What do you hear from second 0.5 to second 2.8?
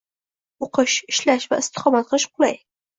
O’qish, ishlash va istiqomat qilish qulay.